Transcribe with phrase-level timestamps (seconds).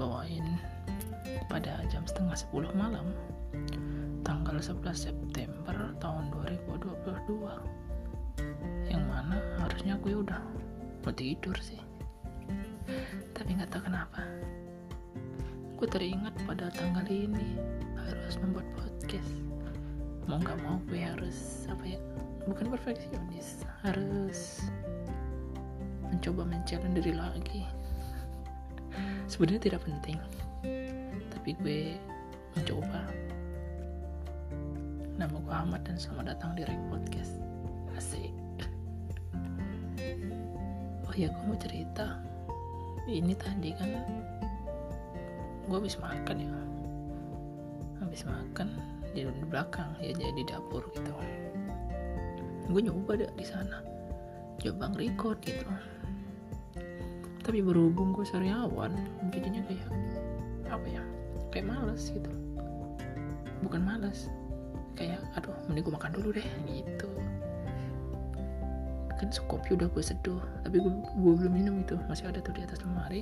[0.00, 0.56] bawain
[1.52, 3.12] pada jam setengah 10 malam
[4.24, 7.28] tanggal 11 September tahun 2022
[8.88, 10.40] yang mana harusnya gue udah
[11.04, 11.76] mau tidur sih.
[13.36, 14.24] Tapi nggak tahu kenapa.
[15.76, 17.60] Gue teringat pada tanggal ini
[18.00, 19.28] harus membuat podcast.
[20.24, 22.00] Mau nggak mau gue harus apa ya
[22.48, 24.64] bukan perfeksionis harus
[26.08, 27.68] mencoba mencalon diri lagi
[29.30, 30.18] sebenarnya tidak penting
[31.30, 31.80] tapi gue
[32.58, 33.06] mencoba.
[35.14, 37.38] Nama gue Ahmad dan selamat datang di Rek Podcast.
[37.94, 38.34] Asik.
[41.06, 42.18] Oh ya gue mau cerita.
[43.06, 43.88] Ini tadi kan
[45.70, 46.54] gue habis makan ya.
[48.02, 48.68] Habis makan
[49.14, 51.14] di belakang ya jadi di dapur gitu.
[52.66, 53.78] Gue nyoba deh di sana.
[54.58, 55.70] Coba nge-record gitu
[57.50, 58.94] tapi berhubung gue sariawan
[59.34, 59.90] jadinya kayak
[60.70, 61.02] apa ya
[61.50, 62.30] kayak males gitu.
[63.66, 64.30] Bukan males
[64.94, 67.10] kayak aduh mending gue makan dulu deh gitu.
[69.18, 72.62] Kan kopi udah gue seduh tapi gue, gue belum minum itu masih ada tuh di
[72.62, 73.18] atas lemari.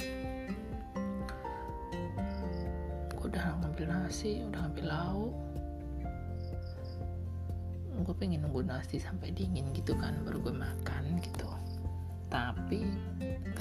[3.16, 5.34] Gue udah ngambil nasi udah ngambil lauk.
[8.04, 11.48] Gue pengen nunggu nasi sampai dingin gitu kan baru gue makan gitu.
[12.28, 13.07] Tapi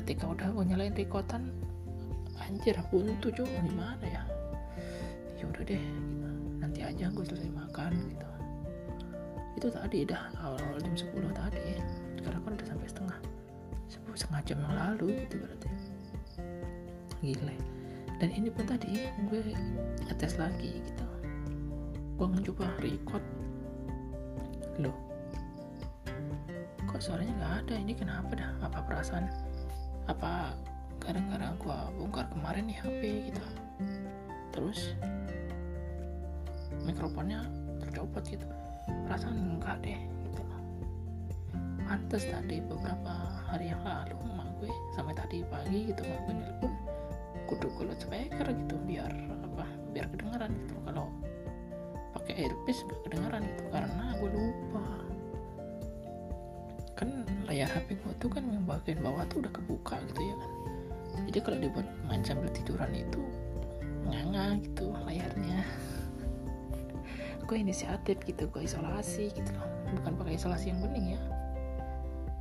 [0.07, 1.51] ketika udah gue nyalain rekotan
[2.39, 4.23] anjir buntu cuy gimana ya?
[5.35, 6.29] Ya udah deh gitu.
[6.63, 8.29] nanti aja gue selesai makan gitu.
[9.59, 11.83] Itu tadi dah awal-awal jam 10 tadi.
[12.15, 13.19] Sekarang kan udah sampai setengah.
[13.91, 15.67] Sepuluh setengah jam yang lalu gitu berarti.
[17.19, 17.55] Gila.
[18.23, 19.39] Dan ini pun tadi gue
[20.07, 21.07] ngetes lagi gitu.
[22.15, 23.23] Gue mencoba record.
[24.79, 24.95] Loh.
[26.87, 27.75] Kok suaranya nggak ada?
[27.75, 28.55] Ini kenapa dah?
[28.63, 29.46] Apa perasaan
[30.07, 30.55] apa
[31.03, 33.43] gara-gara gua bongkar kemarin nih HP gitu.
[34.55, 34.95] Terus
[36.83, 37.45] mikrofonnya
[37.83, 38.47] tercopot gitu.
[39.07, 40.41] Perasaan enggak deh gitu.
[41.87, 43.13] Pantas tadi beberapa
[43.47, 46.73] hari yang lalu emak gue sampai tadi pagi gitu emak gue nelpon
[47.47, 49.11] kudu gue speaker gitu biar
[49.47, 49.63] apa
[49.95, 50.75] biar kedengaran gitu.
[50.83, 51.07] Kalau
[52.15, 55.06] pakai earpiece gak kedengaran gitu karena gue lupa
[56.97, 57.09] kan
[57.45, 60.51] layar HP gue tuh kan yang bagian bawah tuh udah kebuka gitu ya kan.
[61.29, 63.21] Jadi kalau dibuat main sambil tiduran itu
[64.09, 65.61] nganga gitu layarnya.
[67.47, 69.51] Gue inisiatif gitu gue isolasi gitu.
[69.55, 71.21] Loh bukan pakai isolasi yang bening ya.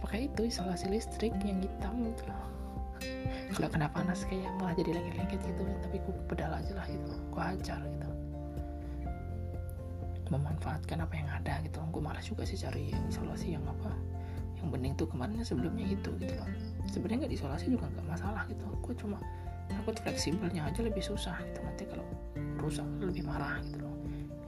[0.03, 2.47] Pakai itu isolasi listrik yang hitam gitu loh.
[3.55, 7.13] Kalau kena panas kayak malah jadi lengket-lengket gitu tapi gue pedal aja lah gitu.
[7.31, 8.11] Gue hajar gitu.
[10.27, 11.79] Memanfaatkan apa yang ada gitu.
[11.95, 13.95] Gue malas juga sih cari yang isolasi yang apa
[14.71, 16.49] bening tuh kemarin sebelumnya itu gitu loh.
[16.91, 18.65] Sebenarnya nggak diisolasi juga nggak masalah gitu.
[18.83, 19.19] Gue cuma
[19.67, 21.59] takut fleksibelnya aja lebih susah gitu.
[21.63, 22.07] Nanti kalau
[22.63, 23.95] rusak lebih marah gitu loh.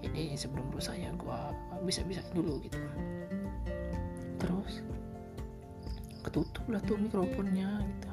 [0.02, 1.38] Ini sebelum rusak ya gue
[1.84, 2.78] bisa bisa dulu gitu.
[4.38, 4.82] Terus
[6.22, 8.10] ketutup lah tuh mikrofonnya gitu.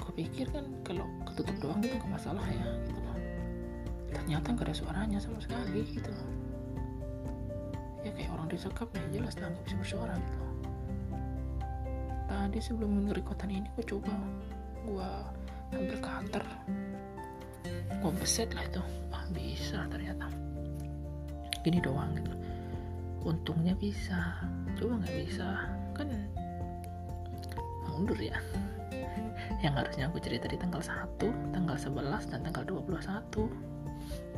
[0.00, 3.18] Gue pikir kan kalau ketutup doang gitu nggak masalah ya gitu loh.
[4.12, 6.30] Ternyata nggak ada suaranya sama sekali gitu loh.
[8.02, 10.51] Ya kayak orang disekap ya jelas nggak bisa bersuara gitu
[12.52, 14.12] tadi sebelum ngerekotan ini gue coba
[14.84, 15.08] gue
[15.72, 16.44] ambil cutter
[18.02, 18.82] gue beset lah itu.
[19.14, 20.26] Ah bisa ternyata.
[21.64, 22.34] Gini doang gitu.
[23.24, 24.42] Untungnya bisa.
[24.74, 25.48] Coba nggak bisa?
[25.94, 26.10] Kan
[27.86, 28.34] mundur ya.
[29.64, 31.22] Yang harusnya aku cerita di tanggal 1
[31.56, 33.48] tanggal 11 dan tanggal 21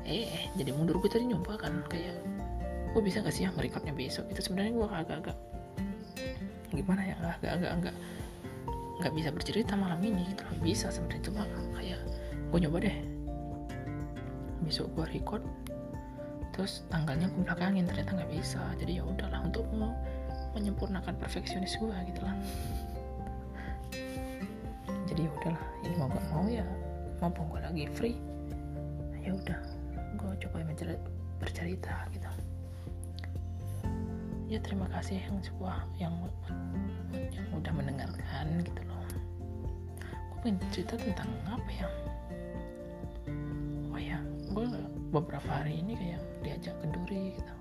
[0.05, 1.01] eh jadi mundur.
[1.01, 2.21] Gue tadi nyoba kan kayak
[2.93, 4.29] gue bisa gak sih ya merekodnya besok?
[4.29, 5.54] Itu sebenarnya gue agak-agak
[6.75, 7.97] gimana ya agak-agak enggak
[8.95, 10.57] nggak bisa bercerita malam ini gitu loh.
[10.63, 11.43] Bisa sebenarnya cuma
[11.75, 12.01] kayak
[12.51, 12.97] gue nyoba deh.
[14.63, 15.43] Besok gue record
[16.55, 18.63] terus tanggalnya gue belakangin ternyata nggak bisa.
[18.79, 19.91] Jadi ya udahlah untuk mau
[20.55, 22.35] menyempurnakan perfeksionis gue gitu lah.
[25.11, 26.67] Jadi ya udahlah ini mau gak mau ya
[27.23, 28.19] mumpung gue lagi free
[29.25, 29.61] ya udah
[30.21, 30.61] gue coba
[31.41, 32.29] bercerita gitu
[34.45, 36.15] ya terima kasih yang sebuah yang
[37.33, 39.01] yang udah mendengarkan gitu loh.
[40.05, 41.89] Gue pengen cerita tentang apa ya?
[43.89, 44.21] Oh ya
[44.53, 44.65] gue
[45.09, 47.55] beberapa hari ini kayak diajak ke Duri gitu.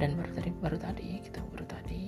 [0.00, 2.02] Dan baru tadi baru tadi gitu baru tadi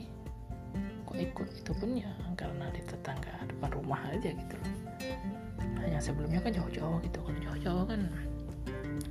[1.06, 4.74] gue ikut itu pun ya karena di tetangga depan rumah aja gitu loh.
[5.84, 8.00] Hanya sebelumnya kan jauh-jauh gitu kalau jauh-jauh kan.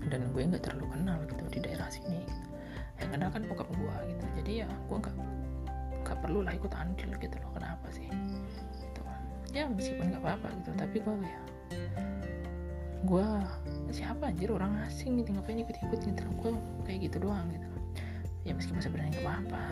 [0.10, 2.25] Dan gue nggak terlalu kenal gitu di daerah sini
[3.16, 4.26] kenal kan bokap gue gitu.
[4.44, 5.16] Jadi ya gue nggak
[6.04, 7.50] nggak perlu lah ikut andil gitu loh.
[7.56, 8.12] Kenapa sih?
[8.76, 9.02] Gitu.
[9.56, 10.70] ya meskipun nggak apa-apa gitu.
[10.76, 11.40] Tapi gue ya
[13.06, 13.28] gue
[13.96, 16.52] siapa anjir orang asing gitu ngapain ikut-ikut gitu gue
[16.84, 17.68] kayak gitu doang gitu.
[18.44, 19.66] Ya meskipun sebenarnya gak apa-apa.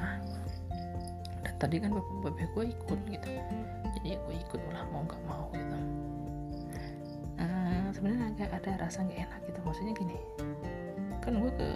[1.43, 3.29] Dan tadi kan bapak-bapak gue ikut gitu.
[3.99, 5.77] Jadi ya gue ikut lah mau nggak mau gitu.
[7.37, 9.59] Uh, sebenarnya agak ada rasa gak enak gitu.
[9.61, 10.17] Maksudnya gini.
[11.21, 11.69] Kan gue ke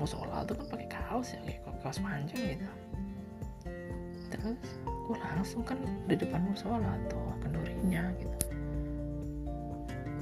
[0.00, 2.66] musola tuh kan pakai kaos ya kayak kaos panjang gitu.
[4.32, 4.56] Terus
[4.88, 5.76] gue langsung kan
[6.08, 8.38] di depan musola tuh kendurinya gitu.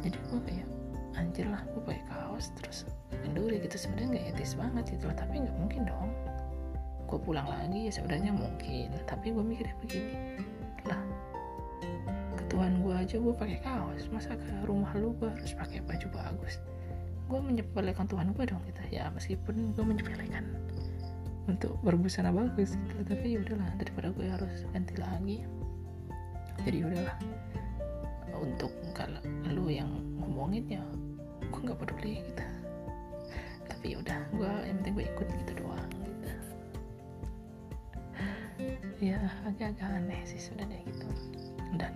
[0.02, 0.68] Jadi gue kayak
[1.14, 2.90] anjir lah gue pakai kaos terus
[3.22, 3.78] kenduri gitu.
[3.78, 6.10] Sebenarnya nggak etis banget gitu loh tapi nggak mungkin dong.
[7.06, 10.42] Gue pulang lagi ya sebenarnya mungkin tapi gue mikirnya begini.
[10.90, 10.98] Lah
[12.42, 16.58] ketuaan gue aja gue pakai kaos masa ke rumah lu gue harus pakai baju bagus?
[17.28, 20.44] Gue menyepelekan Tuhan gue dong ya meskipun gue menyepelekan
[21.48, 25.44] untuk berbusana bagus gitu tapi ya udahlah daripada gue harus ganti lagi
[26.66, 27.18] jadi udahlah.
[28.38, 29.18] Untuk kalau
[29.50, 30.82] lu yang ngomongin ya
[31.50, 32.44] gue nggak peduli gitu.
[33.66, 36.30] Tapi ya udah gue yang penting gue ikut gitu doang gitu.
[38.98, 41.06] Ya agak-agak aneh sih sebenarnya gitu.
[41.78, 41.94] Dan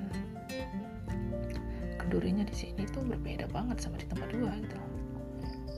[1.99, 4.79] kendurinya di sini tuh berbeda banget sama di tempat gue gitu.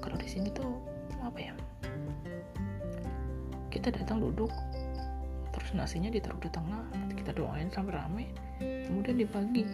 [0.04, 0.80] Kalau di sini tuh
[1.24, 1.54] apa ya
[3.72, 4.52] kita datang duduk
[5.50, 6.84] terus nasinya ditaruh di tengah
[7.16, 8.24] kita doain sampai rame
[8.60, 9.64] kemudian dibagi.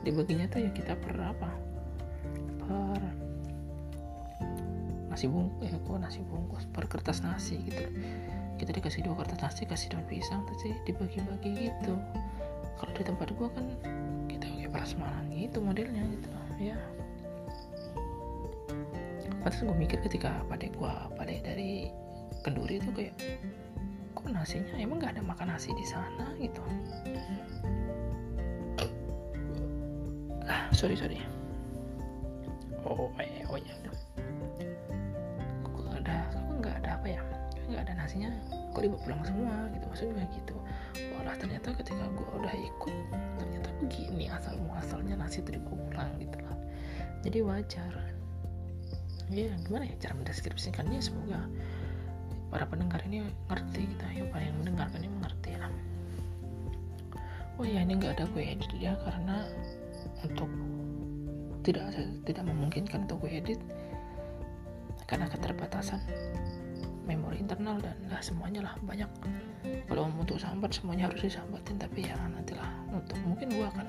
[0.00, 1.50] Dibaginya tuh ya kita per apa?
[2.64, 3.02] Per
[5.10, 6.64] nasi bungkus ya kok nasi bungkus?
[6.70, 7.84] Per kertas nasi gitu.
[8.60, 11.94] Kita dikasih dua kertas nasi kasih daun pisang terus dibagi-bagi gitu.
[12.80, 13.66] Kalau di tempat gua kan
[14.28, 16.28] kita kayak prasmanan gitu modelnya gitu
[16.60, 16.76] ya
[19.40, 21.88] pantas gue mikir ketika pada gue pada dari
[22.44, 23.16] kenduri itu kayak
[24.12, 24.76] kok nasinya?
[24.76, 26.36] Emang nggak ada makan nasi di sana?
[26.36, 26.60] Gitu.
[30.44, 31.24] Ah sorry sorry.
[32.84, 33.74] Oh eh oh ya
[35.64, 37.20] kok ada kok nggak ada apa ya?
[37.72, 38.30] Nggak ada nasinya?
[38.76, 39.54] Kok dibawa pulang semua?
[39.72, 40.56] Gitu maksudnya gitu.
[41.16, 42.94] Walah ternyata ketika gue udah ikut
[43.40, 46.56] ternyata begini asal muasalnya nasi itu dibawa pulang gitu lah.
[47.24, 47.92] Jadi wajar
[49.30, 50.98] ya gimana ya cara mendeskripsikannya?
[50.98, 51.46] Semoga
[52.50, 54.42] para pendengar ini ngerti kita gitu, ya.
[54.42, 55.70] Yang mendengarkan ini mengerti lah
[57.60, 59.44] oh ya ini nggak ada gue edit ya karena
[60.24, 60.48] untuk
[61.60, 61.92] tidak
[62.24, 63.60] tidak memungkinkan untuk gue edit
[65.04, 66.00] karena keterbatasan
[67.04, 69.10] memori internal dan lah semuanya lah banyak
[69.92, 72.64] kalau untuk sambat semuanya harus disambatin tapi ya nantilah
[72.96, 73.86] untuk mungkin gue akan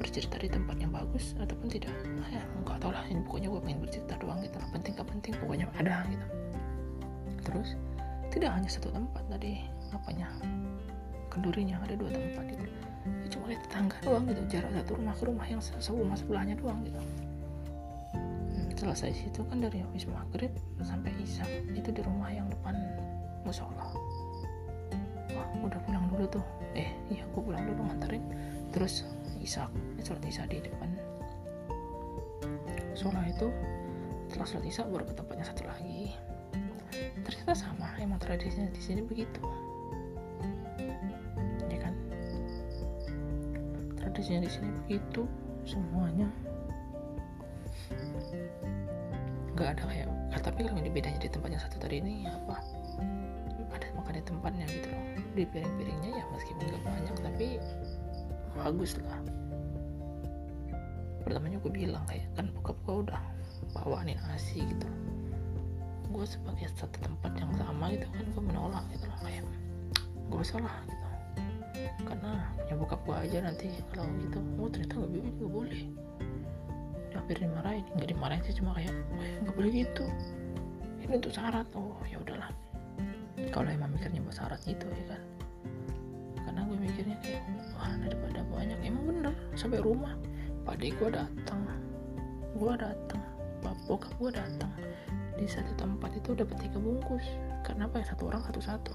[0.00, 1.92] bercerita di tempat yang bagus ataupun tidak.
[2.16, 4.56] Nah, ya nggak tau lah ini pokoknya gue pengen bercerita doang gitu.
[4.72, 6.26] Penting gak penting pokoknya ada gitu.
[7.44, 7.68] Terus
[8.32, 9.60] tidak hanya satu tempat tadi
[9.92, 10.28] apanya?
[11.28, 12.64] Kendurinya ada dua tempat gitu.
[13.00, 15.60] Ya, cuma lihat tetangga doang gitu jarak satu rumah ke rumah yang
[15.92, 17.00] rumah sebelahnya doang gitu.
[18.16, 21.44] Hmm, selesai situ kan dari habis maghrib sampai isya
[21.76, 22.74] itu di rumah yang depan
[23.44, 23.92] musola.
[25.36, 26.44] Wah udah pulang dulu tuh.
[26.74, 28.24] Eh iya aku pulang dulu nganterin.
[28.74, 29.06] Terus
[29.40, 29.72] isak.
[30.04, 30.90] Sholat isya di depan.
[32.94, 33.48] Sholat itu
[34.30, 36.14] setelah sholat isya baru ke tempatnya satu lagi.
[37.24, 39.42] Ternyata sama emang tradisinya di sini begitu.
[41.66, 41.94] Ya kan?
[43.98, 45.24] Tradisinya di sini begitu
[45.64, 46.28] semuanya.
[49.54, 52.58] Nggak ada kayak nah, tapi kalau ini bedanya di tempatnya satu tadi ini apa?
[53.70, 55.04] Ada makan di tempatnya gitu loh.
[55.36, 57.48] Di piring-piringnya ya meskipun nggak banyak tapi
[58.60, 59.20] bagus lah.
[61.24, 63.22] Pertamanya gue bilang kayak kan bokap gue udah
[63.72, 64.88] bawa nih nasi gitu.
[66.10, 69.44] Gue sebagai satu tempat yang sama gitu kan gue menolak gitu loh kayak
[70.28, 71.06] gue salah gitu.
[72.04, 75.82] Karena punya bokap gue aja nanti kalau gitu oh ternyata gak boleh juga boleh.
[77.16, 77.84] Hampir dimarahin.
[77.96, 78.94] Nggak dimarahin sih cuma kayak
[79.44, 80.04] nggak boleh gitu.
[81.00, 81.66] Ini untuk syarat.
[81.78, 82.50] Oh ya udahlah.
[83.54, 85.22] Kalau emang mikirnya buat syarat gitu ya kan.
[86.42, 87.42] Karena gue mikirnya kayak
[87.78, 88.78] wah daripada banyak.
[88.82, 90.14] Emang bener sampai rumah.
[90.66, 91.60] Pak gue datang.
[92.58, 93.22] Gue datang.
[93.86, 94.70] Bokap gue datang.
[95.38, 97.24] Di satu tempat itu dapat tiga bungkus.
[97.64, 98.12] Karena apa ya?
[98.12, 98.92] Satu orang satu satu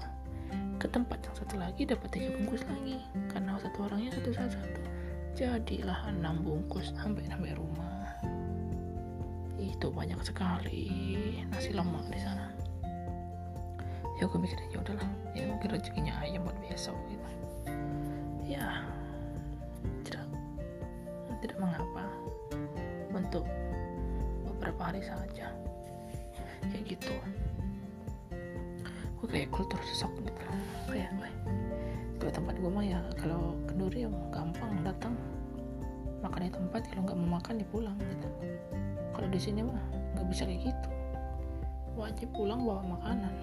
[0.76, 3.00] ke tempat yang satu lagi dapat tiga bungkus lagi.
[3.32, 4.80] Karena satu orangnya satu satu
[5.36, 8.08] jadilah enam bungkus sampai sampai rumah.
[9.56, 10.88] Itu banyak sekali
[11.48, 12.48] nasi lemak di sana.
[14.16, 15.04] Ya gue mikir ya udahlah
[15.36, 17.28] ini mungkin rezekinya ayam buat besok gitu.
[18.48, 18.80] Ya
[23.26, 23.44] untuk
[24.46, 25.50] beberapa hari saja.
[26.70, 27.14] Kayak gitu.
[29.18, 30.42] Gue kayak kultur sesok gitu.
[30.86, 31.30] Kayak gue
[32.16, 35.14] kalau tempat gue mah ya kalau kenduri ya gampang datang.
[36.22, 38.28] Makan di tempat kalau nggak mau makan ya pulang gitu.
[39.14, 39.82] Kalau di sini mah
[40.14, 40.88] nggak bisa kayak gitu.
[41.98, 43.34] Wajib pulang bawa makanan.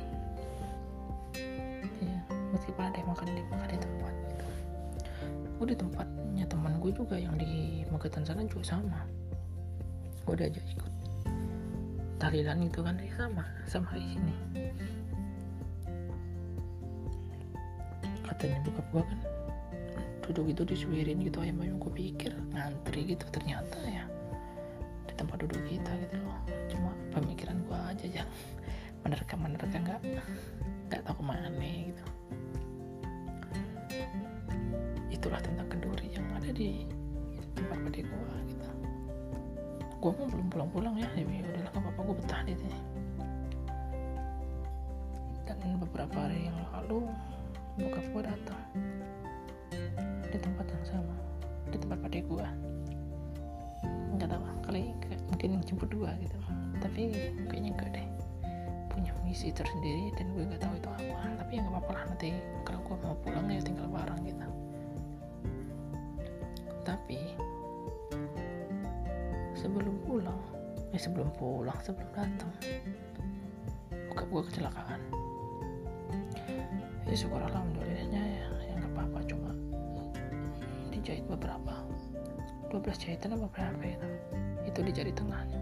[2.03, 2.19] Ya
[2.51, 4.45] meskipun ada yang makan di makan di tempat gitu.
[5.59, 9.22] Gue di tempatnya teman gue juga yang di Magetan sana juga sama
[10.23, 10.93] gue aja ikut.
[12.19, 14.35] Tahlilan itu kan ya sama sama di sini.
[18.23, 19.19] Katanya buka gue kan
[20.23, 24.07] duduk itu disuirin gitu ayam ayam gue pikir ngantri gitu ternyata ya.
[25.07, 26.39] Di tempat duduk kita gitu loh.
[26.71, 28.29] Cuma pemikiran gue aja yang
[29.03, 30.01] menerka menerka nggak
[30.87, 32.03] nggak tahu ke mana gitu.
[35.11, 36.87] Itulah tentang kenduri yang ada di
[37.55, 38.52] tempat pada gue gitu
[40.03, 41.07] gue mau belum pulang pulang ya.
[41.15, 42.79] Ya udahlah nggak apa-apa gue betah di sini.
[45.47, 47.07] Dan beberapa hari yang lalu
[47.79, 48.63] buka gue datang
[50.27, 51.15] di tempat yang sama
[51.71, 52.47] di tempat pada gue
[54.19, 54.91] nggak tahu kali
[55.31, 56.35] mungkin jemput dua gitu.
[56.83, 58.07] Tapi kayaknya enggak deh.
[58.91, 61.31] Punya misi tersendiri dan gue nggak tahu itu apa.
[61.39, 62.29] Tapi ya nggak apa-apa lah nanti
[62.67, 64.47] kalau gue mau pulang ya tinggal bareng gitu
[69.63, 70.41] sebelum pulang.
[70.91, 72.51] Eh sebelum pulang sebelum datang.
[74.11, 75.01] Buka gue kecelakaan.
[77.07, 78.45] Ya syukur alhamdulillahnya ya.
[78.67, 79.51] Yang nggak apa-apa cuma
[80.91, 81.79] dijahit beberapa.
[82.67, 84.09] 12 jahitan apa berapa itu
[84.67, 85.61] itu di jari tengahnya.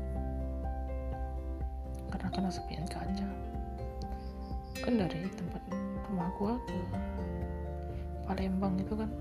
[2.09, 3.27] Karena kena sepian kaca.
[4.81, 5.61] Kan dari tempat
[6.09, 6.79] rumah gua ke
[8.25, 9.11] Palembang itu kan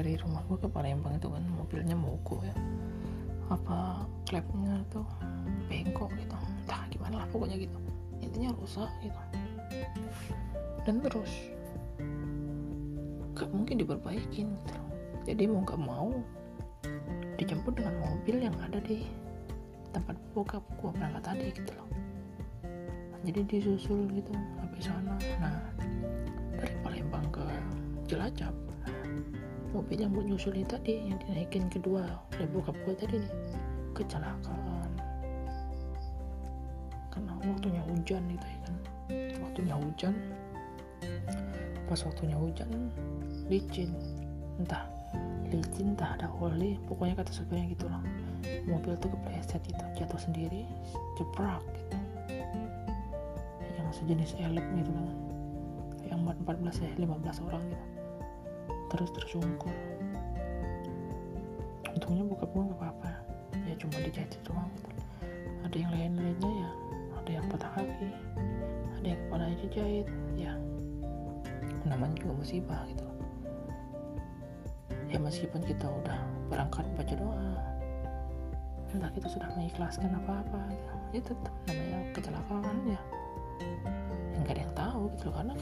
[0.00, 2.56] dari rumah gua ke Palembang itu kan mobilnya mogok ya.
[3.52, 5.04] Apa klepnya tuh
[5.68, 6.32] bengkok gitu.
[6.64, 7.76] Entah gimana lah pokoknya gitu.
[8.24, 9.20] Intinya rusak gitu.
[10.88, 11.28] Dan terus
[13.36, 14.82] gak mungkin diperbaikin gitu.
[15.28, 16.08] Jadi mau gak mau
[17.36, 19.04] dijemput dengan mobil yang ada di
[19.92, 21.88] tempat buka gua berangkat tadi gitu loh.
[23.20, 25.16] Jadi disusul gitu sampai sana.
[25.36, 25.60] Nah
[26.56, 27.44] dari Palembang ke
[28.08, 28.69] Cilacap
[29.70, 32.02] mobil yang buat nyusulin tadi yang dinaikin kedua
[32.34, 33.34] dari bokap gue tadi nih.
[33.94, 34.90] Kecelakaan.
[37.10, 38.74] Karena waktunya hujan gitu ya kan.
[39.42, 40.14] Waktunya hujan.
[41.86, 42.70] Pas waktunya hujan
[43.46, 43.90] licin.
[44.58, 44.86] Entah
[45.50, 46.78] licin entah ada oli.
[46.90, 48.02] Pokoknya kata supirnya gitu lah.
[48.66, 50.66] Mobil tuh kepleset itu jatuh sendiri
[51.18, 51.96] jebrak gitu.
[53.78, 55.06] Yang sejenis elep gitu kan.
[56.10, 57.99] Yang 14 ya 15 orang gitu
[58.90, 59.70] terus tersungkur.
[61.94, 63.12] Untungnya buka gue gak apa-apa.
[63.70, 64.70] Ya cuma dijahit doang.
[65.62, 66.70] Ada yang lain-lainnya ya.
[67.22, 68.10] Ada yang patah kaki.
[68.98, 70.52] Ada yang kepalanya dijahit ya.
[71.86, 73.06] Namanya juga musibah gitu.
[75.10, 76.18] Ya meskipun kita udah
[76.50, 77.50] berangkat baca doa
[78.90, 80.94] entah kita sudah mengikhlaskan apa-apa gitu.
[81.14, 83.00] ya tetap namanya kecelakaan ya.
[84.42, 85.54] Nggak ada yang tahu gitu karena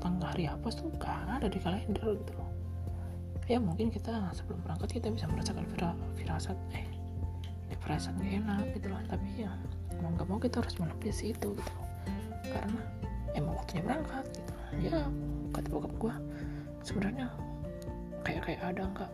[0.00, 2.49] tanggal hari apa tuh gak ada di kalender gitu loh
[3.50, 6.86] ya mungkin kita sebelum berangkat kita bisa merasakan fira, firasat eh
[7.66, 9.02] ya, firasat gak enak gitu loh.
[9.10, 9.50] Tapi ya
[9.98, 11.74] mau nggak mau kita harus menepis itu gitu.
[12.46, 12.82] Karena
[13.34, 14.52] emang waktunya berangkat gitu.
[14.86, 15.02] Ya
[15.50, 16.14] kata bokap gue
[16.86, 17.26] sebenarnya
[18.22, 19.10] kayak kayak ada nggak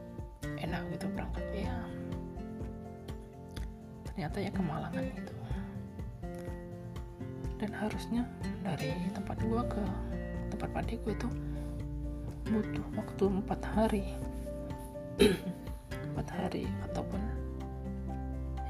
[0.61, 1.76] enak gitu berangkat ya.
[4.12, 5.33] Ternyata ya kemalangan itu
[7.57, 8.28] dan harusnya
[8.61, 9.81] dari tempat gua ke
[10.52, 11.28] tempat padi gue itu
[12.47, 14.05] butuh waktu empat hari.
[16.17, 17.21] Empat hari ataupun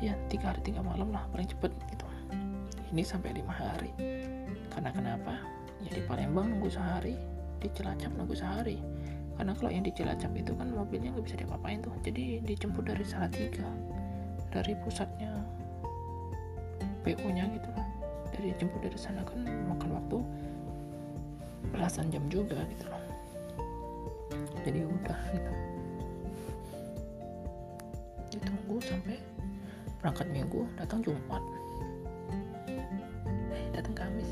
[0.02, 2.06] ya tiga hari tiga malam lah paling cepet gitu.
[2.90, 3.92] Ini sampai lima hari.
[4.72, 5.38] Karena kenapa?
[5.84, 7.14] Ya di Palembang nunggu sehari
[7.60, 8.82] di Cilacap nunggu sehari.
[9.36, 11.94] Karena kalau yang di Cilacap itu kan mobilnya nggak bisa diapa-apain tuh.
[12.02, 13.68] Jadi dijemput dari Salatiga
[14.50, 15.44] dari pusatnya
[17.04, 17.86] PU nya gitu lah.
[18.34, 20.18] Dari jemput dari sana kan makan waktu
[21.70, 22.86] belasan jam juga gitu
[24.66, 25.52] jadi udah gitu.
[28.34, 29.16] Ditunggu sampai
[30.02, 31.42] berangkat minggu datang Jumat.
[33.54, 34.26] Eh datang Kamis.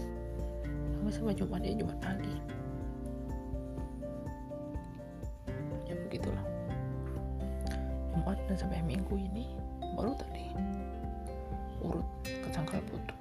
[0.99, 2.35] Kamis sama Jumat ya Jumat pagi.
[5.87, 6.43] Ya begitulah.
[8.11, 9.55] Jumat dan sampai minggu ini
[9.95, 10.51] baru tadi
[11.79, 13.15] urut ke sangkal putu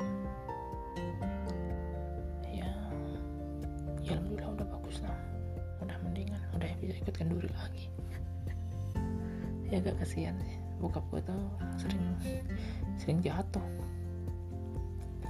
[7.03, 7.85] udah bisa ikut kenduri lagi.
[9.73, 10.55] Ya agak kasihan sih.
[10.77, 11.43] Bokap gue tuh
[11.81, 12.05] sering
[12.95, 13.65] sering jatuh.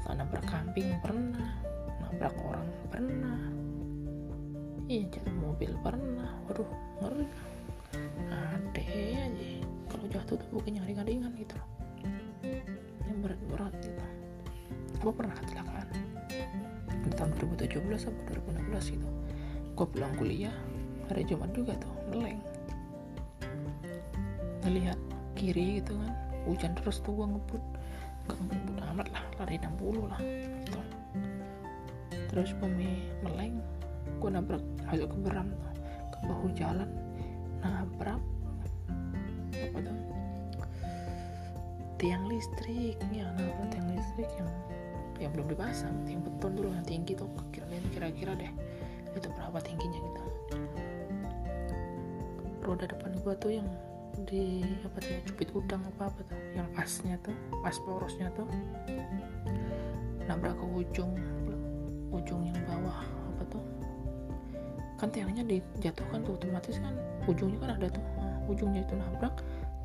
[0.04, 1.50] Karena berkamping pernah.
[2.04, 3.40] Nabrak orang pernah.
[4.92, 6.30] Iya jatuh mobil pernah.
[6.46, 6.70] Waduh
[7.02, 7.28] ngeri.
[8.30, 9.52] Ada aja.
[9.88, 11.70] Kalau jatuh tuh bukan yang ringan-ringan gitu loh.
[13.08, 14.06] Yang berat-berat gitu.
[15.00, 15.88] Gue pernah kecelakaan?
[17.00, 17.80] Di tahun 2017
[18.12, 19.08] atau 2016 gitu.
[19.74, 20.54] Gue pulang kuliah
[21.12, 22.40] hari Jumat juga tuh meleng
[24.64, 25.00] ngelihat
[25.36, 26.14] kiri gitu kan
[26.48, 27.64] hujan terus tuh gue ngebut.
[28.24, 30.80] Gak ngebut amat lah lari 60 lah gitu.
[32.32, 32.70] terus gue
[33.22, 33.62] meleng
[34.18, 35.74] gue nabrak masuk ke beram tuh
[36.16, 36.90] ke bahu jalan.
[37.60, 38.22] Nabrak
[39.54, 39.98] apa tuh?
[42.00, 44.50] Tiang listrik ya nabrak tiang listrik yang
[45.22, 47.28] yang belum dipasang tiang beton dulu yang tinggi tuh
[47.92, 48.52] kira-kira deh.
[49.14, 50.23] Itu berapa tingginya gitu
[52.64, 53.68] roda depan gua tuh yang
[54.30, 58.48] di apa tuh cupit udang apa apa tuh yang pasnya tuh pas porosnya tuh.
[60.24, 61.12] Nabrak ke ujung
[62.14, 63.64] ujung yang bawah apa tuh.
[64.96, 66.96] Kan tiangnya dijatuhkan tuh otomatis kan
[67.28, 68.06] ujungnya kan ada tuh.
[68.16, 69.36] Nah, ujungnya itu nabrak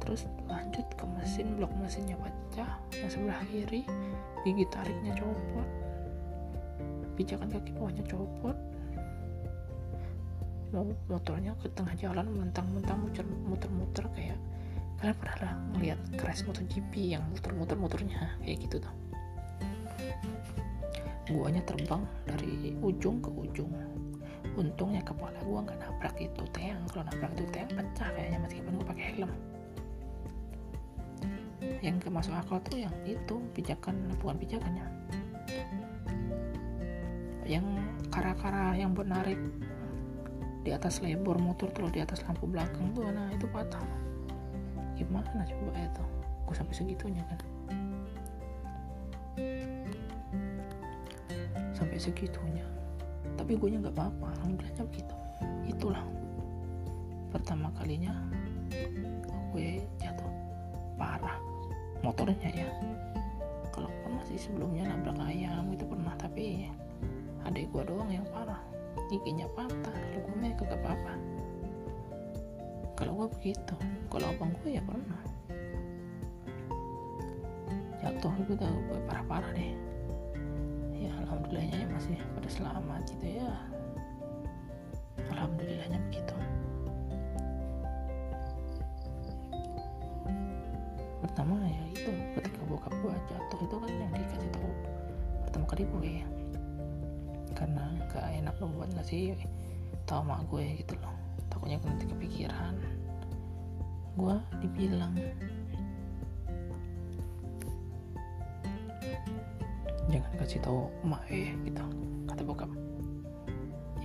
[0.08, 3.84] terus lanjut ke mesin blok mesinnya pecah yang sebelah kiri
[4.46, 5.68] gigi tariknya copot
[7.18, 8.56] pijakan kaki bawahnya copot
[11.08, 13.00] motornya ke tengah jalan mentang-mentang
[13.48, 14.38] muter-muter kayak
[14.98, 18.94] kalian pernah lah ngeliat crash MotoGP yang muter-muter motornya kayak gitu tuh.
[21.28, 23.70] Guanya terbang dari ujung ke ujung.
[24.58, 28.86] Untungnya kepala gua nggak nabrak itu tiang kalau nabrak itu tiang pecah kayaknya meskipun gua
[28.90, 29.32] pakai helm.
[31.78, 34.86] Yang gak masuk akal tuh yang itu pijakan bukan pijakannya.
[37.46, 37.66] Yang
[38.10, 39.38] kara-kara yang menarik
[40.62, 43.82] di atas lebor motor tuh di atas lampu belakang tuh nah itu patah.
[44.98, 46.08] Gimana coba ya tuh?
[46.48, 47.40] Gue sampai segitunya kan?
[51.74, 52.66] Sampai segitunya.
[53.38, 55.14] Tapi gue nya nggak apa-apa alhamdulillahnya begitu
[55.68, 56.02] itulah
[57.28, 58.10] pertama kalinya
[59.52, 60.32] gue jatuh
[60.98, 61.38] parah
[62.02, 62.68] motornya ya.
[63.70, 66.66] Kalau pernah sih sebelumnya nabrak ayam itu pernah tapi
[67.46, 68.57] adik gue doang yang parah
[69.08, 71.14] giginya patah kalau gue mah kagak apa-apa.
[72.92, 73.74] Kalau gue begitu
[74.12, 75.22] kalau abang gue ya pernah.
[78.04, 79.72] Jatuh itu udah gue parah-parah deh.
[80.92, 83.52] Ya alhamdulillahnya ya masih pada selamat gitu ya.
[85.32, 86.36] Alhamdulillahnya begitu.
[91.24, 94.70] Pertama ya itu ketika bokap gue jatuh itu kan yang dikasih tahu
[95.48, 96.26] pertama kali gue ya
[97.58, 99.34] karena gak enak lo buat ngasih
[100.06, 101.10] tau sama gue gitu loh.
[101.50, 102.74] Takutnya nanti kepikiran.
[104.14, 105.12] Gue dibilang.
[110.08, 111.84] Jangan kasih tahu emak eh gitu.
[112.30, 112.70] Kata bokap.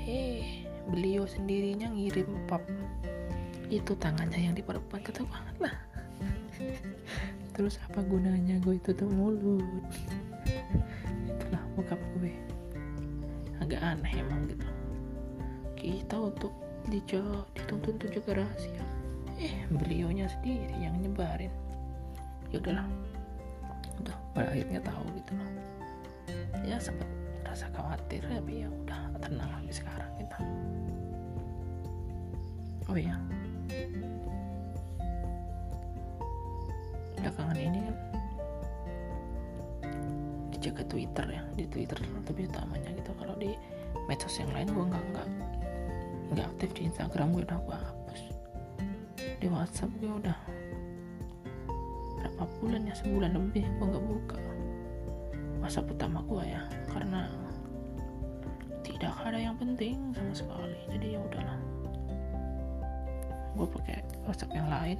[0.01, 2.65] Eh beliau sendirinya ngirim pap.
[3.69, 5.75] Itu tangannya yang diperban kata banget lah.
[7.55, 9.61] Terus apa gunanya gue itu tuh mulut?
[11.29, 12.33] Itulah bokap gue
[13.93, 14.67] aneh emang gitu.
[15.77, 16.53] Kita untuk
[16.89, 18.83] dituntut untuk jaga rahasia.
[19.37, 21.53] Eh beliaunya sendiri yang nyebarin.
[22.49, 22.87] Ya udahlah.
[24.01, 25.49] Udah pada akhirnya tahu gitu loh.
[26.65, 27.07] Ya sempat
[27.45, 30.41] rasa khawatir tapi ya udah tenang lagi sekarang gitu
[32.89, 33.17] oh iya.
[37.17, 37.95] Belakangan ini kan
[40.63, 43.51] jaga Twitter ya di Twitter lebih utamanya gitu kalau di
[44.07, 45.27] medsos yang lain gue nggak nggak
[46.33, 48.21] nggak aktif di Instagram gue udah gue hapus.
[49.39, 50.37] Di WhatsApp gue udah
[52.17, 54.39] berapa bulan ya sebulan lebih gue nggak buka.
[55.61, 57.29] WhatsApp utama gue ya karena
[58.83, 60.79] tidak ada yang penting sama sekali.
[60.91, 61.59] Jadi ya udahlah.
[63.53, 64.97] Gue pakai WhatsApp yang lain.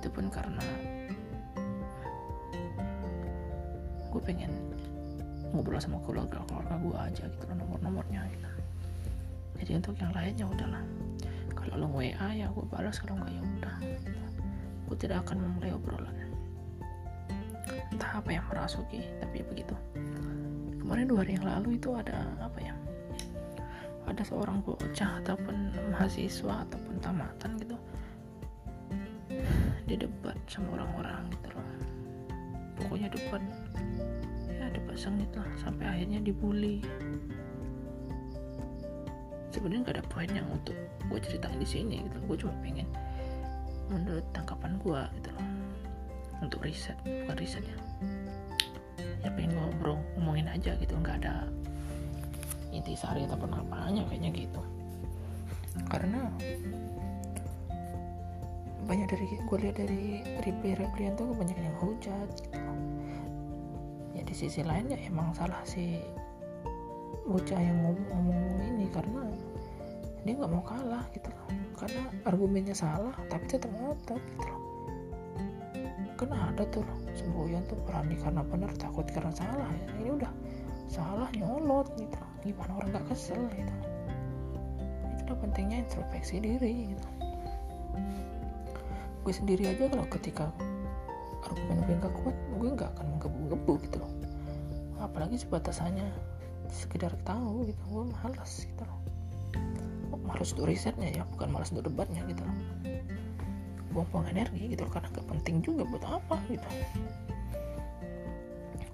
[0.00, 0.64] Itu pun karena
[4.10, 4.69] gue pengen
[5.50, 8.48] ngobrol sama keluarga keluarga gue aja gitu loh nomor nomornya gitu.
[9.60, 10.84] Jadi untuk yang lainnya udahlah.
[11.52, 13.76] Kalau lo WA ya gue balas kalau nggak ya udah.
[14.88, 16.16] Gue tidak akan memulai obrolan.
[17.92, 19.74] Entah apa yang merasuki tapi ya begitu.
[20.80, 22.74] Kemarin dua hari yang lalu itu ada apa ya?
[24.08, 27.76] Ada seorang bocah ataupun mahasiswa ataupun tamatan gitu.
[29.86, 31.68] Dia debat sama orang-orang gitu loh.
[32.80, 33.42] Pokoknya debat
[35.00, 36.84] sengit lah sampai akhirnya dibully.
[39.48, 40.76] Sebenarnya nggak ada poin yang untuk
[41.08, 42.20] gue ceritain di sini gitu.
[42.28, 42.84] Gue cuma pengen
[43.88, 45.46] menurut tangkapan gue gitu loh.
[46.44, 47.78] Untuk riset bukan riset ya.
[49.24, 50.92] Ya pengen ngobrol ngomongin aja gitu.
[51.00, 51.48] Nggak ada
[52.70, 54.60] inti sari ataupun apanya kayaknya gitu.
[55.88, 56.28] Karena
[58.84, 60.04] banyak dari gue lihat dari
[60.42, 62.58] reply replyan tuh banyak yang hujat gitu
[64.30, 65.98] di sisi lainnya emang salah si
[67.26, 69.26] bocah yang ngomong-ngomong ini karena
[70.22, 74.62] dia nggak mau kalah gitu loh karena argumennya salah tapi tetap ngotot gitu loh.
[76.14, 79.86] Kan ada tuh semboyan tuh berani karena benar takut karena salah ya.
[79.98, 80.32] Ini udah
[80.86, 83.74] salah nyolot gitu gimana orang nggak kesel gitu.
[85.18, 87.08] Itulah pentingnya introspeksi diri gitu.
[89.26, 90.46] Gue sendiri aja kalau ketika
[91.42, 94.19] argumen gue nggak kuat gue nggak akan menggebu-gebu gitu loh
[95.10, 96.06] apalagi sebatas hanya
[96.70, 97.82] sekedar tahu gitu.
[97.90, 98.86] Gue malas gitu.
[98.86, 101.22] Loh malas untuk risetnya ya?
[101.34, 102.46] Bukan malas untuk debatnya gitu.
[102.46, 102.56] Loh
[103.90, 106.68] buang-buang energi gitu loh karena gak penting juga buat apa gitu.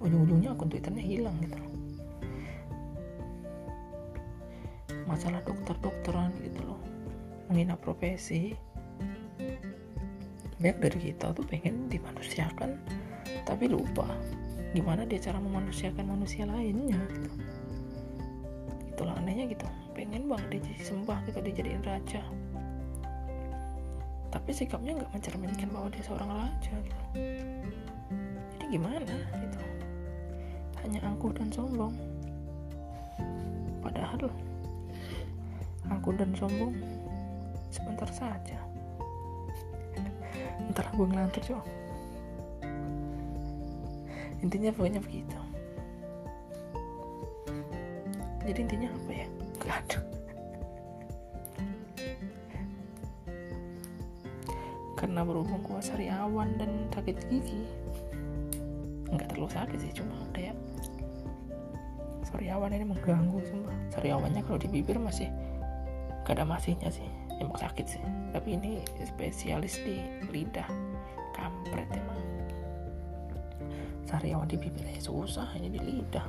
[0.00, 1.72] Ujung-ujungnya akun twitternya hilang gitu loh.
[5.04, 6.80] Masalah dokter-dokteran gitu loh.
[7.52, 8.56] Menghina profesi.
[10.56, 12.80] Banyak dari kita tuh pengen dimanusiakan
[13.44, 14.08] tapi lupa
[14.76, 17.30] gimana dia cara memanusiakan manusia lainnya gitu.
[18.92, 19.64] Itulah anehnya gitu.
[19.96, 22.20] Pengen banget dia jadi sembah gitu dijadiin raja.
[24.28, 27.00] Tapi sikapnya nggak mencerminkan bahwa dia seorang raja gitu.
[28.52, 29.60] Jadi gimana gitu?
[30.84, 31.96] Hanya angkuh dan sombong.
[33.80, 34.28] Padahal
[35.88, 36.76] angkuh dan sombong
[37.72, 38.60] sebentar saja.
[40.68, 41.64] Ntar gue ngelantur coba
[44.40, 45.38] intinya pokoknya begitu.
[48.46, 49.26] Jadi intinya apa ya?
[49.66, 49.98] Ada
[54.96, 57.68] karena berhubung gue sariawan dan sakit gigi
[59.12, 60.56] nggak terlalu sakit sih cuma kayak
[62.24, 65.28] sariawan ini mengganggu semua sariawannya kalau di bibir masih
[66.26, 67.06] gak ada masihnya sih.
[67.38, 68.02] Emang sakit sih.
[68.34, 70.02] Tapi ini spesialis di
[70.34, 70.66] lidah.
[71.30, 72.18] Kampret emang
[74.16, 76.24] sariawan di bibirnya susah ini di lidah.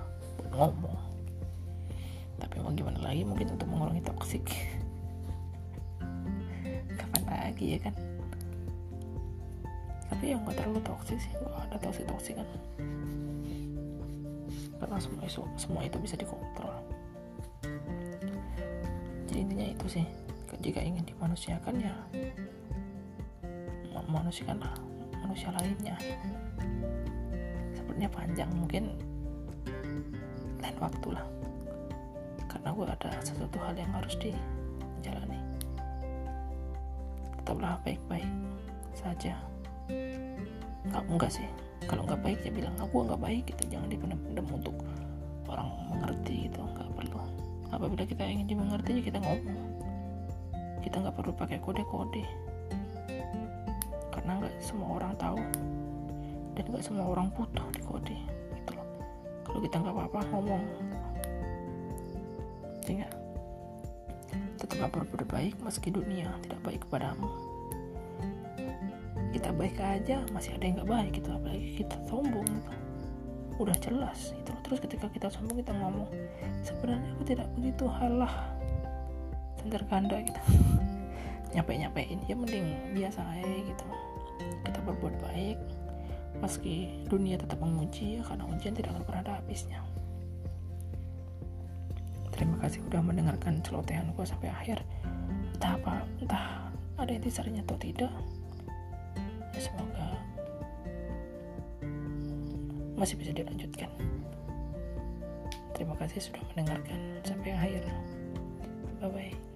[0.52, 1.00] Ngomong.
[2.36, 3.24] Tapi mau gimana lagi?
[3.24, 4.44] Mungkin untuk mengurangi toksik.
[7.00, 7.96] Kapan lagi ya kan?
[10.12, 11.32] Tapi yang gak terlalu toksik sih.
[11.32, 12.48] Gak ada toksik toksik kan
[14.78, 16.78] karena semua itu semua itu bisa dikontrol.
[19.26, 20.06] Jadi intinya itu sih.
[20.62, 21.94] Jika ingin dimanusiakan ya
[24.06, 24.74] memanusiakanlah
[25.22, 25.98] manusia lainnya
[27.98, 28.84] sepertinya panjang mungkin
[30.62, 31.26] lain waktu lah.
[32.46, 35.42] Karena gue ada sesuatu hal yang harus dijalani.
[37.42, 38.30] Tetaplah baik-baik
[38.94, 39.34] saja.
[40.86, 41.50] Nggak enggak sih.
[41.90, 43.66] Kalau nggak baik ya bilang aku nggak baik gitu.
[43.66, 44.78] Jangan dipendam-pendam untuk
[45.50, 46.62] orang mengerti gitu.
[46.62, 47.18] Nggak perlu.
[47.74, 49.58] Apabila kita ingin dimengerti ya kita ngomong.
[50.86, 52.22] Kita nggak perlu pakai kode-kode.
[54.14, 55.42] Karena nggak semua orang tahu
[56.58, 58.18] dan nggak semua orang butuh di kode
[58.58, 58.88] gitu loh.
[59.46, 60.64] Kalau kita nggak apa-apa ngomong.
[62.82, 63.08] Sehingga
[64.58, 67.30] tetaplah berbuat baik meski dunia tidak baik kepadamu.
[69.30, 71.30] Kita baik aja masih ada yang nggak baik gitu.
[71.30, 72.74] Apalagi kita sombong gitu.
[73.62, 76.10] Udah jelas itu terus ketika kita sombong kita ngomong
[76.66, 78.34] sebenarnya aku tidak begitu halah.
[79.62, 80.42] Center ganda gitu.
[81.54, 83.86] Nyampe nyampein ya mending biasa aja gitu.
[84.66, 85.58] Kita berbuat baik
[86.38, 89.82] meski dunia tetap menguji karena ujian tidak akan pernah ada habisnya.
[92.30, 94.78] Terima kasih udah mendengarkan celotehan gue sampai akhir.
[95.58, 96.46] Entah apa entah
[97.02, 98.14] ada intisarinya atau tidak.
[99.58, 100.22] Semoga
[102.94, 103.90] masih bisa dilanjutkan.
[105.74, 107.82] Terima kasih sudah mendengarkan sampai akhir.
[109.02, 109.48] Bye bye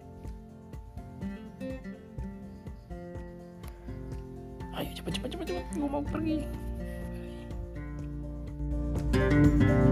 [4.82, 5.66] ayo cepat cepat cepat cepat.
[5.78, 6.38] Gue mau pergi
[9.44, 9.91] Thank you.